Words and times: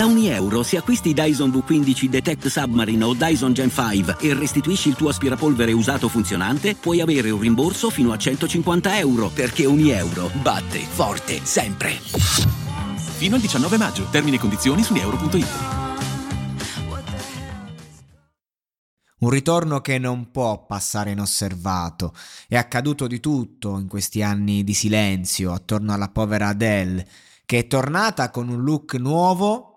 Da 0.00 0.06
ogni 0.06 0.28
euro, 0.28 0.62
se 0.62 0.78
acquisti 0.78 1.12
Dyson 1.12 1.50
V15 1.50 2.06
Detect 2.06 2.46
Submarine 2.46 3.04
o 3.04 3.12
Dyson 3.12 3.52
Gen 3.52 3.70
5 3.70 4.16
e 4.18 4.32
restituisci 4.32 4.88
il 4.88 4.94
tuo 4.94 5.10
aspirapolvere 5.10 5.72
usato 5.72 6.08
funzionante, 6.08 6.74
puoi 6.74 7.02
avere 7.02 7.28
un 7.28 7.38
rimborso 7.38 7.90
fino 7.90 8.10
a 8.10 8.16
150 8.16 8.96
euro, 8.96 9.28
perché 9.28 9.66
ogni 9.66 9.90
euro 9.90 10.30
batte 10.40 10.78
forte 10.78 11.44
sempre. 11.44 11.90
Fino 13.18 13.34
al 13.34 13.42
19 13.42 13.76
maggio. 13.76 14.06
Termini 14.10 14.36
e 14.36 14.38
condizioni 14.38 14.82
su 14.82 14.94
euro.it. 14.94 15.48
Un 19.18 19.28
ritorno 19.28 19.82
che 19.82 19.98
non 19.98 20.30
può 20.30 20.64
passare 20.64 21.10
inosservato. 21.10 22.14
È 22.48 22.56
accaduto 22.56 23.06
di 23.06 23.20
tutto 23.20 23.76
in 23.76 23.86
questi 23.86 24.22
anni 24.22 24.64
di 24.64 24.72
silenzio 24.72 25.52
attorno 25.52 25.92
alla 25.92 26.08
povera 26.08 26.48
Adele, 26.48 27.06
che 27.44 27.58
è 27.58 27.66
tornata 27.66 28.30
con 28.30 28.48
un 28.48 28.62
look 28.62 28.94
nuovo 28.94 29.69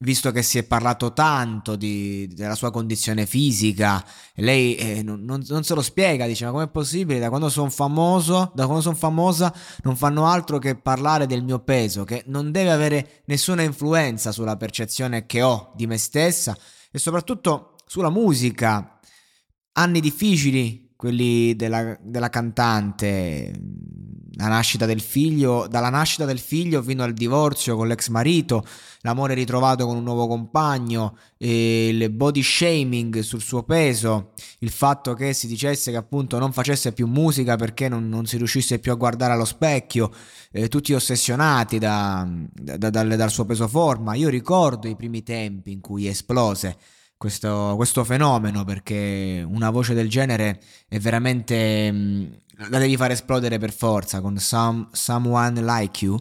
visto 0.00 0.30
che 0.30 0.42
si 0.42 0.58
è 0.58 0.64
parlato 0.64 1.12
tanto 1.12 1.74
di, 1.76 2.28
della 2.28 2.54
sua 2.54 2.70
condizione 2.70 3.24
fisica, 3.24 4.04
lei 4.34 4.74
eh, 4.74 5.02
non, 5.02 5.24
non, 5.24 5.64
se 5.64 5.74
lo 5.74 5.82
spiega, 5.82 6.26
dice 6.26 6.44
ma 6.44 6.50
com'è 6.50 6.68
possibile, 6.68 7.18
da 7.18 7.28
quando 7.28 7.48
sono 7.48 7.70
famoso, 7.70 8.50
da 8.54 8.64
quando 8.64 8.82
sono 8.82 8.96
famosa 8.96 9.52
non 9.82 9.96
fanno 9.96 10.26
altro 10.26 10.58
che 10.58 10.76
parlare 10.76 11.26
del 11.26 11.42
mio 11.42 11.60
peso, 11.60 12.04
che 12.04 12.24
non 12.26 12.50
deve 12.52 12.70
avere 12.70 13.22
nessuna 13.26 13.62
influenza 13.62 14.32
sulla 14.32 14.56
percezione 14.56 15.24
che 15.24 15.42
ho 15.42 15.72
di 15.74 15.86
me 15.86 15.96
stessa 15.96 16.56
e 16.90 16.98
soprattutto 16.98 17.76
sulla 17.86 18.10
musica. 18.10 18.98
Anni 19.78 20.00
difficili, 20.00 20.92
quelli 20.96 21.54
della, 21.54 21.98
della 22.00 22.30
cantante, 22.30 23.52
la 24.36 24.48
nascita 24.48 24.84
del 24.84 25.00
figlio, 25.00 25.66
dalla 25.68 25.88
nascita 25.88 26.24
del 26.24 26.38
figlio 26.38 26.82
fino 26.82 27.02
al 27.02 27.14
divorzio 27.14 27.74
con 27.74 27.88
l'ex 27.88 28.08
marito, 28.08 28.64
l'amore 29.00 29.34
ritrovato 29.34 29.86
con 29.86 29.96
un 29.96 30.02
nuovo 30.02 30.26
compagno, 30.26 31.16
il 31.38 32.10
body 32.10 32.42
shaming 32.42 33.20
sul 33.20 33.40
suo 33.40 33.62
peso, 33.62 34.32
il 34.58 34.70
fatto 34.70 35.14
che 35.14 35.32
si 35.32 35.46
dicesse 35.46 35.90
che 35.90 35.96
appunto 35.96 36.38
non 36.38 36.52
facesse 36.52 36.92
più 36.92 37.06
musica 37.06 37.56
perché 37.56 37.88
non, 37.88 38.08
non 38.08 38.26
si 38.26 38.36
riuscisse 38.36 38.78
più 38.78 38.92
a 38.92 38.96
guardare 38.96 39.32
allo 39.32 39.46
specchio, 39.46 40.12
eh, 40.52 40.68
tutti 40.68 40.92
ossessionati 40.92 41.78
da, 41.78 42.28
da, 42.52 42.90
dal, 42.90 43.16
dal 43.16 43.30
suo 43.30 43.46
peso 43.46 43.66
forma. 43.68 44.14
Io 44.14 44.28
ricordo 44.28 44.86
i 44.86 44.96
primi 44.96 45.22
tempi 45.22 45.72
in 45.72 45.80
cui 45.80 46.06
esplose 46.06 46.76
questo, 47.16 47.72
questo 47.76 48.04
fenomeno 48.04 48.64
perché 48.64 49.42
una 49.46 49.70
voce 49.70 49.94
del 49.94 50.08
genere 50.08 50.60
è 50.86 50.98
veramente 50.98 51.90
mm, 51.90 52.24
la 52.56 52.78
devi 52.78 52.96
far 52.96 53.10
esplodere 53.10 53.58
per 53.58 53.72
forza 53.72 54.20
con 54.20 54.38
some, 54.38 54.88
Someone 54.92 55.62
Like 55.62 56.04
You 56.04 56.18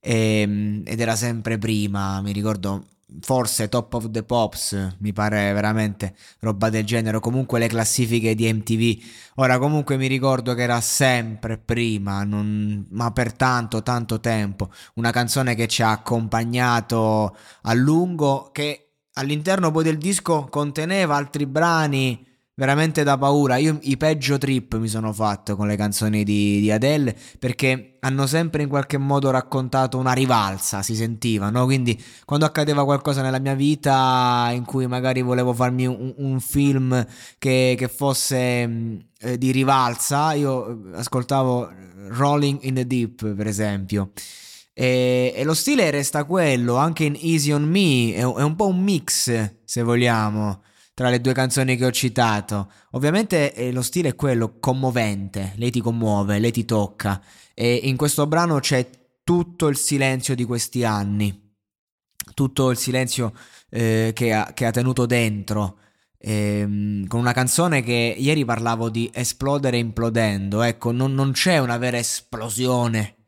e, 0.00 0.40
ehm, 0.40 0.82
ed 0.86 1.00
era 1.00 1.16
sempre 1.16 1.58
prima, 1.58 2.20
mi 2.20 2.32
ricordo 2.32 2.86
forse 3.20 3.68
Top 3.68 3.92
of 3.94 4.10
the 4.10 4.22
Pops, 4.22 4.96
mi 4.98 5.12
pare 5.12 5.52
veramente 5.52 6.14
roba 6.40 6.68
del 6.70 6.84
genere, 6.84 7.20
comunque 7.20 7.58
le 7.58 7.68
classifiche 7.68 8.34
di 8.34 8.52
MTV. 8.52 9.02
Ora 9.36 9.58
comunque 9.58 9.96
mi 9.96 10.06
ricordo 10.06 10.54
che 10.54 10.62
era 10.62 10.80
sempre 10.80 11.58
prima, 11.58 12.24
non, 12.24 12.86
ma 12.90 13.12
per 13.12 13.32
tanto, 13.32 13.82
tanto 13.82 14.20
tempo, 14.20 14.70
una 14.94 15.10
canzone 15.10 15.54
che 15.54 15.68
ci 15.68 15.82
ha 15.82 15.90
accompagnato 15.90 17.36
a 17.62 17.74
lungo, 17.74 18.50
che 18.52 18.94
all'interno 19.14 19.70
poi 19.70 19.84
del 19.84 19.98
disco 19.98 20.46
conteneva 20.50 21.16
altri 21.16 21.46
brani 21.46 22.32
veramente 22.54 23.02
da 23.02 23.18
paura. 23.18 23.56
Io 23.56 23.78
i 23.82 23.96
peggio 23.96 24.38
trip 24.38 24.76
mi 24.76 24.88
sono 24.88 25.12
fatto 25.12 25.56
con 25.56 25.66
le 25.66 25.76
canzoni 25.76 26.24
di, 26.24 26.60
di, 26.60 26.70
Adele 26.70 27.16
perché 27.38 27.96
hanno 28.00 28.26
sempre 28.26 28.62
in 28.62 28.68
qualche 28.68 28.98
modo 28.98 29.30
raccontato 29.30 29.98
una 29.98 30.12
rivalsa, 30.12 30.82
si 30.82 30.94
sentiva, 30.94 31.50
no? 31.50 31.64
Quindi 31.64 32.00
quando 32.24 32.46
accadeva 32.46 32.84
qualcosa 32.84 33.22
nella 33.22 33.38
mia 33.38 33.54
vita 33.54 34.50
in 34.52 34.64
cui 34.64 34.86
magari 34.86 35.22
volevo 35.22 35.52
farmi 35.52 35.86
un, 35.86 36.14
un 36.16 36.40
film 36.40 37.04
che, 37.38 37.74
che 37.76 37.88
fosse 37.88 38.66
mm, 38.66 38.96
eh, 39.20 39.38
di 39.38 39.50
rivalsa, 39.50 40.32
io 40.34 40.92
eh, 40.92 40.98
ascoltavo 40.98 41.70
Rolling 42.08 42.58
in 42.62 42.74
the 42.74 42.86
Deep, 42.86 43.34
per 43.34 43.46
esempio. 43.46 44.12
E, 44.76 45.32
e, 45.36 45.44
lo 45.44 45.54
stile 45.54 45.90
resta 45.90 46.24
quello, 46.24 46.76
anche 46.76 47.04
in 47.04 47.16
Easy 47.20 47.52
on 47.52 47.62
Me, 47.62 48.14
è, 48.14 48.20
è 48.20 48.42
un 48.42 48.56
po' 48.56 48.66
un 48.66 48.82
mix, 48.82 49.50
se 49.64 49.82
vogliamo 49.82 50.62
tra 50.94 51.10
le 51.10 51.20
due 51.20 51.34
canzoni 51.34 51.76
che 51.76 51.84
ho 51.84 51.90
citato. 51.90 52.70
Ovviamente 52.92 53.52
eh, 53.52 53.72
lo 53.72 53.82
stile 53.82 54.10
è 54.10 54.14
quello 54.14 54.58
commovente, 54.60 55.52
lei 55.56 55.70
ti 55.70 55.80
commuove, 55.80 56.38
lei 56.38 56.52
ti 56.52 56.64
tocca 56.64 57.20
e 57.52 57.74
in 57.82 57.96
questo 57.96 58.26
brano 58.26 58.60
c'è 58.60 58.88
tutto 59.24 59.68
il 59.68 59.76
silenzio 59.76 60.34
di 60.34 60.44
questi 60.44 60.84
anni, 60.84 61.54
tutto 62.34 62.70
il 62.70 62.76
silenzio 62.76 63.32
eh, 63.70 64.12
che, 64.14 64.32
ha, 64.32 64.52
che, 64.54 64.66
ha, 64.66 64.70
tenuto 64.70 65.04
dentro. 65.06 65.78
Ehm, 66.18 67.06
con 67.06 67.20
una 67.20 67.32
canzone 67.32 67.82
che 67.82 68.14
ieri 68.16 68.44
parlavo 68.44 68.88
di 68.88 69.10
esplodere 69.12 69.76
implodendo, 69.78 70.62
ecco, 70.62 70.90
non, 70.90 71.12
non 71.12 71.32
c'è 71.32 71.58
una 71.58 71.76
vera 71.76 71.98
esplosione 71.98 73.23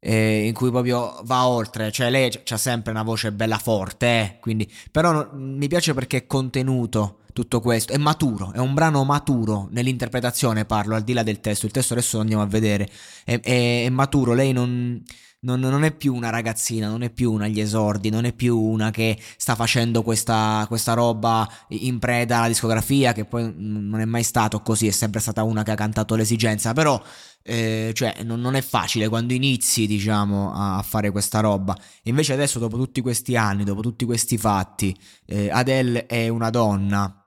eh, 0.00 0.46
in 0.46 0.54
cui 0.54 0.70
proprio 0.70 1.20
va 1.24 1.46
oltre, 1.46 1.90
cioè 1.90 2.10
lei 2.10 2.30
ha 2.48 2.56
sempre 2.56 2.92
una 2.92 3.02
voce 3.02 3.32
bella 3.32 3.58
forte, 3.58 4.06
eh, 4.06 4.36
quindi, 4.40 4.70
però 4.90 5.12
no, 5.12 5.30
mi 5.34 5.68
piace 5.68 5.94
perché 5.94 6.18
è 6.18 6.26
contenuto 6.26 7.20
tutto 7.32 7.60
questo, 7.60 7.92
è 7.92 7.98
maturo, 7.98 8.52
è 8.52 8.58
un 8.58 8.74
brano 8.74 9.04
maturo 9.04 9.68
nell'interpretazione 9.70 10.64
parlo, 10.64 10.94
al 10.94 11.02
di 11.02 11.12
là 11.12 11.22
del 11.22 11.40
testo, 11.40 11.66
il 11.66 11.72
testo 11.72 11.92
adesso 11.94 12.16
lo 12.16 12.22
andiamo 12.22 12.42
a 12.42 12.46
vedere, 12.46 12.88
è, 13.24 13.40
è, 13.40 13.84
è 13.84 13.88
maturo, 13.90 14.34
lei 14.34 14.52
non 14.52 15.02
non, 15.40 15.60
non, 15.60 15.84
è 15.84 15.92
più 15.92 16.14
una 16.14 16.30
ragazzina, 16.30 16.88
non 16.88 17.02
è 17.02 17.10
più 17.10 17.30
una 17.30 17.44
agli 17.44 17.60
esordi, 17.60 18.10
non 18.10 18.24
è 18.24 18.32
più 18.32 18.58
una 18.58 18.90
che 18.90 19.16
sta 19.36 19.54
facendo 19.54 20.02
questa, 20.02 20.64
questa 20.66 20.94
roba 20.94 21.48
in 21.68 21.98
preda 21.98 22.38
alla 22.38 22.48
discografia, 22.48 23.12
che 23.12 23.24
poi 23.24 23.52
non 23.56 24.00
è 24.00 24.04
mai 24.04 24.24
stato 24.24 24.60
così, 24.60 24.88
è 24.88 24.90
sempre 24.90 25.20
stata 25.20 25.44
una 25.44 25.62
che 25.62 25.70
ha 25.70 25.76
cantato 25.76 26.16
l'esigenza, 26.16 26.72
però 26.72 27.00
eh, 27.48 27.92
cioè, 27.94 28.22
non, 28.24 28.42
non, 28.42 28.56
è 28.56 28.60
facile 28.60 29.08
quando 29.08 29.32
inizi, 29.32 29.86
diciamo, 29.86 30.52
a, 30.54 30.82
fare 30.82 31.10
questa 31.10 31.40
roba. 31.40 31.74
Invece 32.02 32.34
adesso, 32.34 32.58
dopo 32.58 32.76
tutti 32.76 33.00
questi 33.00 33.36
anni, 33.36 33.64
dopo 33.64 33.80
tutti 33.80 34.04
questi 34.04 34.36
fatti, 34.36 34.94
eh, 35.24 35.48
Adele 35.50 36.04
è 36.04 36.28
una 36.28 36.50
donna, 36.50 37.26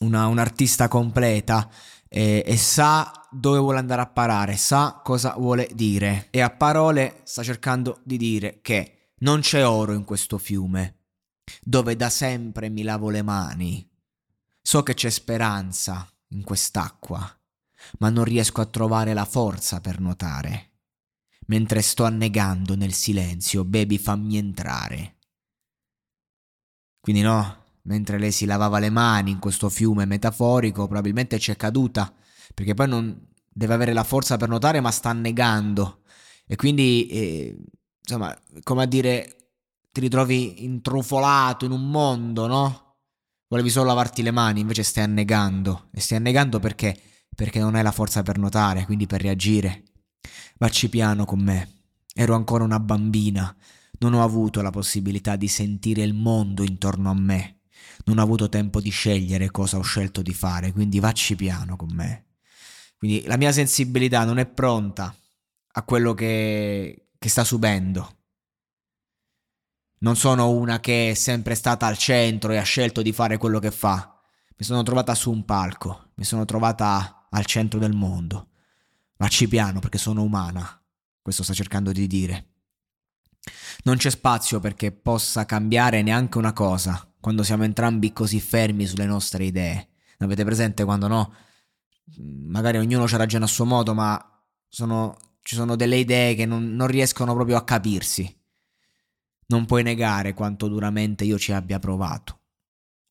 una, 0.00 0.26
un'artista 0.26 0.88
completa 0.88 1.70
eh, 2.06 2.42
e 2.44 2.56
sa 2.58 3.10
dove 3.30 3.58
vuole 3.58 3.78
andare 3.78 4.02
a 4.02 4.06
parare, 4.06 4.58
sa 4.58 5.00
cosa 5.02 5.34
vuole 5.38 5.70
dire 5.72 6.28
e 6.30 6.42
a 6.42 6.50
parole 6.50 7.22
sta 7.24 7.42
cercando 7.42 8.00
di 8.04 8.18
dire 8.18 8.60
che 8.60 9.14
non 9.20 9.40
c'è 9.40 9.66
oro 9.66 9.94
in 9.94 10.04
questo 10.04 10.36
fiume, 10.36 10.98
dove 11.62 11.96
da 11.96 12.10
sempre 12.10 12.68
mi 12.68 12.82
lavo 12.82 13.08
le 13.08 13.22
mani. 13.22 13.90
So 14.60 14.82
che 14.82 14.92
c'è 14.92 15.08
speranza 15.08 16.06
in 16.28 16.42
quest'acqua, 16.42 17.38
ma 17.98 18.10
non 18.10 18.24
riesco 18.24 18.60
a 18.60 18.66
trovare 18.66 19.14
la 19.14 19.24
forza 19.24 19.80
per 19.80 20.00
nuotare. 20.00 20.70
Mentre 21.46 21.82
sto 21.82 22.04
annegando 22.04 22.74
nel 22.74 22.92
silenzio, 22.92 23.64
baby 23.64 23.98
fammi 23.98 24.36
entrare. 24.36 25.16
Quindi 27.00 27.22
no, 27.22 27.64
mentre 27.82 28.18
lei 28.18 28.32
si 28.32 28.46
lavava 28.46 28.78
le 28.78 28.90
mani 28.90 29.30
in 29.30 29.38
questo 29.38 29.68
fiume 29.68 30.06
metaforico, 30.06 30.86
probabilmente 30.86 31.38
c'è 31.38 31.56
caduta 31.56 32.12
perché 32.52 32.74
poi 32.74 32.88
non 32.88 33.28
deve 33.52 33.74
avere 33.74 33.92
la 33.92 34.04
forza 34.04 34.36
per 34.36 34.48
nuotare, 34.48 34.80
ma 34.80 34.90
sta 34.90 35.12
negando. 35.12 36.02
E 36.46 36.56
quindi, 36.56 37.06
eh, 37.06 37.56
insomma, 38.00 38.36
come 38.62 38.82
a 38.82 38.86
dire, 38.86 39.36
ti 39.90 40.00
ritrovi 40.00 40.64
intrufolato 40.64 41.64
in 41.64 41.70
un 41.70 41.88
mondo, 41.90 42.46
no? 42.46 42.96
Volevi 43.48 43.70
solo 43.70 43.86
lavarti 43.86 44.22
le 44.22 44.32
mani, 44.32 44.60
invece 44.60 44.82
stai 44.82 45.04
annegando. 45.04 45.88
E 45.92 46.00
stai 46.00 46.18
annegando 46.18 46.58
perché? 46.58 47.00
Perché 47.34 47.58
non 47.58 47.74
hai 47.74 47.82
la 47.82 47.92
forza 47.92 48.22
per 48.22 48.38
nuotare, 48.38 48.84
quindi 48.84 49.06
per 49.06 49.20
reagire. 49.20 49.82
Vacci 50.58 50.88
piano 50.88 51.24
con 51.24 51.40
me. 51.40 51.82
Ero 52.14 52.34
ancora 52.34 52.64
una 52.64 52.80
bambina. 52.80 53.54
Non 53.98 54.14
ho 54.14 54.22
avuto 54.22 54.62
la 54.62 54.70
possibilità 54.70 55.36
di 55.36 55.48
sentire 55.48 56.02
il 56.02 56.14
mondo 56.14 56.62
intorno 56.62 57.10
a 57.10 57.14
me. 57.14 57.60
Non 58.04 58.18
ho 58.18 58.22
avuto 58.22 58.48
tempo 58.48 58.80
di 58.80 58.90
scegliere 58.90 59.50
cosa 59.50 59.78
ho 59.78 59.82
scelto 59.82 60.22
di 60.22 60.34
fare, 60.34 60.72
quindi 60.72 61.00
vacci 61.00 61.36
piano 61.36 61.76
con 61.76 61.90
me. 61.92 62.26
Quindi 62.96 63.24
la 63.26 63.36
mia 63.36 63.52
sensibilità 63.52 64.24
non 64.24 64.38
è 64.38 64.46
pronta 64.46 65.14
a 65.72 65.82
quello 65.82 66.14
che, 66.14 67.08
che 67.18 67.28
sta 67.28 67.44
subendo. 67.44 68.18
Non 69.98 70.16
sono 70.16 70.50
una 70.50 70.80
che 70.80 71.10
è 71.10 71.14
sempre 71.14 71.54
stata 71.54 71.86
al 71.86 71.96
centro 71.96 72.52
e 72.52 72.58
ha 72.58 72.62
scelto 72.62 73.02
di 73.02 73.12
fare 73.12 73.38
quello 73.38 73.58
che 73.58 73.70
fa. 73.70 74.20
Mi 74.56 74.64
sono 74.64 74.82
trovata 74.82 75.14
su 75.14 75.30
un 75.30 75.44
palco, 75.44 76.10
mi 76.16 76.24
sono 76.24 76.44
trovata 76.44 77.23
al 77.34 77.44
centro 77.46 77.78
del 77.78 77.92
mondo. 77.92 78.48
Vacci 79.16 79.46
piano 79.46 79.80
perché 79.80 79.98
sono 79.98 80.22
umana. 80.22 80.82
Questo 81.22 81.42
sta 81.42 81.52
cercando 81.52 81.92
di 81.92 82.06
dire. 82.06 82.48
Non 83.84 83.96
c'è 83.96 84.10
spazio 84.10 84.58
perché 84.60 84.92
possa 84.92 85.44
cambiare 85.44 86.02
neanche 86.02 86.38
una 86.38 86.52
cosa 86.52 87.08
quando 87.20 87.42
siamo 87.42 87.64
entrambi 87.64 88.12
così 88.12 88.40
fermi 88.40 88.86
sulle 88.86 89.06
nostre 89.06 89.44
idee. 89.44 89.88
Avete 90.18 90.44
presente 90.44 90.84
quando 90.84 91.06
no? 91.06 91.34
magari 92.16 92.78
ognuno 92.78 93.08
ci 93.08 93.16
ragiona 93.16 93.44
a 93.44 93.48
suo 93.48 93.64
modo, 93.64 93.94
ma 93.94 94.44
sono, 94.68 95.16
ci 95.42 95.54
sono 95.54 95.76
delle 95.76 95.96
idee 95.96 96.34
che 96.34 96.46
non, 96.46 96.74
non 96.74 96.86
riescono 96.86 97.34
proprio 97.34 97.56
a 97.56 97.64
capirsi. 97.64 98.42
Non 99.46 99.66
puoi 99.66 99.82
negare 99.82 100.34
quanto 100.34 100.68
duramente 100.68 101.24
io 101.24 101.38
ci 101.38 101.52
abbia 101.52 101.78
provato. 101.78 102.40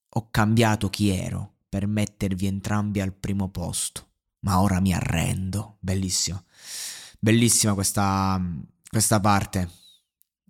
Ho 0.10 0.30
cambiato 0.30 0.90
chi 0.90 1.10
ero 1.10 1.56
per 1.70 1.88
mettervi 1.88 2.46
entrambi 2.46 3.02
al 3.02 3.14
primo 3.14 3.50
posto, 3.50 4.13
ma 4.44 4.62
ora 4.62 4.80
mi 4.80 4.94
arrendo. 4.94 5.78
Bellissimo. 5.80 6.46
Bellissima 7.20 7.74
questa, 7.74 8.42
questa 8.90 9.20
parte. 9.20 9.70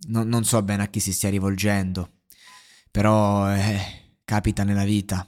No, 0.07 0.24
non 0.24 0.44
so 0.44 0.62
bene 0.62 0.84
a 0.84 0.88
chi 0.88 1.00
si 1.00 1.13
stia 1.13 1.30
rivolgendo, 1.30 2.22
però 2.92 3.50
eh, 3.54 4.18
capita 4.25 4.63
nella 4.63 4.84
vita. 4.84 5.28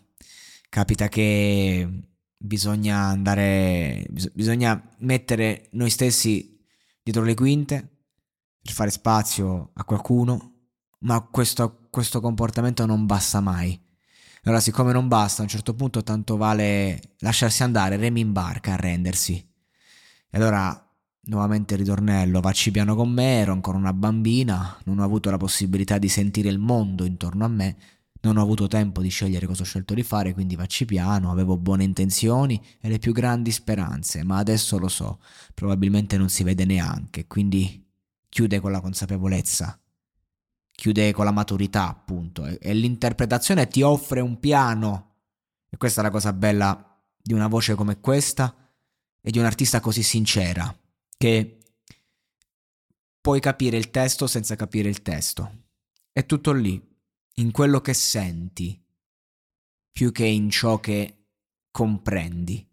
Capita 0.69 1.07
che 1.07 1.87
bisogna 2.37 2.97
andare, 3.05 4.05
bisogna 4.33 4.81
mettere 4.99 5.69
noi 5.71 5.89
stessi 5.89 6.59
dietro 7.01 7.23
le 7.23 7.33
quinte 7.35 7.89
per 8.61 8.73
fare 8.73 8.89
spazio 8.89 9.71
a 9.75 9.83
qualcuno, 9.85 10.53
ma 10.99 11.21
questo, 11.21 11.87
questo 11.89 12.19
comportamento 12.19 12.85
non 12.85 13.05
basta 13.05 13.39
mai. 13.39 13.79
Allora, 14.45 14.61
siccome 14.61 14.93
non 14.93 15.07
basta, 15.07 15.41
a 15.41 15.43
un 15.43 15.49
certo 15.49 15.73
punto 15.73 16.03
tanto 16.03 16.37
vale 16.37 17.15
lasciarsi 17.19 17.63
andare, 17.63 17.97
remi 17.97 18.19
in 18.19 18.31
barca, 18.31 18.73
arrendersi. 18.73 19.33
E 19.33 20.37
allora, 20.37 20.87
nuovamente 21.21 21.73
il 21.73 21.79
ritornello, 21.79 22.41
vacci 22.41 22.69
piano 22.69 22.93
con 22.95 23.09
me, 23.09 23.39
ero 23.39 23.53
ancora 23.53 23.79
una 23.79 23.91
bambina, 23.91 24.77
non 24.85 24.99
ho 24.99 25.03
avuto 25.03 25.31
la 25.31 25.37
possibilità 25.37 25.97
di 25.97 26.09
sentire 26.09 26.49
il 26.49 26.59
mondo 26.59 27.05
intorno 27.05 27.43
a 27.43 27.47
me, 27.47 27.75
non 28.21 28.37
ho 28.37 28.41
avuto 28.43 28.67
tempo 28.67 29.01
di 29.01 29.09
scegliere 29.09 29.47
cosa 29.47 29.63
ho 29.63 29.65
scelto 29.65 29.95
di 29.95 30.03
fare, 30.03 30.33
quindi 30.33 30.55
vacci 30.55 30.85
piano, 30.85 31.31
avevo 31.31 31.57
buone 31.57 31.83
intenzioni 31.83 32.63
e 32.79 32.87
le 32.87 32.99
più 32.99 33.13
grandi 33.13 33.49
speranze, 33.51 34.23
ma 34.23 34.37
adesso 34.37 34.77
lo 34.77 34.89
so, 34.89 35.21
probabilmente 35.55 36.17
non 36.17 36.29
si 36.29 36.43
vede 36.43 36.65
neanche, 36.65 37.25
quindi 37.25 37.83
chiude 38.29 38.59
con 38.59 38.71
la 38.71 38.81
consapevolezza, 38.81 39.79
chiude 40.75 41.13
con 41.13 41.25
la 41.25 41.31
maturità, 41.31 41.87
appunto, 41.87 42.45
e, 42.45 42.59
e 42.61 42.73
l'interpretazione 42.73 43.67
ti 43.67 43.81
offre 43.81 44.19
un 44.19 44.39
piano. 44.39 45.15
E 45.69 45.77
questa 45.77 46.01
è 46.01 46.03
la 46.03 46.11
cosa 46.11 46.33
bella 46.33 47.01
di 47.17 47.33
una 47.33 47.47
voce 47.47 47.75
come 47.75 47.99
questa 47.99 48.53
e 49.21 49.31
di 49.31 49.39
un 49.39 49.45
artista 49.45 49.79
così 49.79 50.03
sincera, 50.03 50.77
che 51.17 51.59
puoi 53.19 53.39
capire 53.39 53.77
il 53.77 53.89
testo 53.89 54.27
senza 54.27 54.55
capire 54.55 54.89
il 54.89 55.01
testo. 55.01 55.63
È 56.11 56.25
tutto 56.25 56.51
lì, 56.51 56.79
in 57.37 57.51
quello 57.51 57.81
che 57.81 57.93
senti 57.93 58.79
più 59.91 60.11
che 60.11 60.25
in 60.25 60.49
ciò 60.49 60.79
che 60.79 61.29
comprendi. 61.71 62.67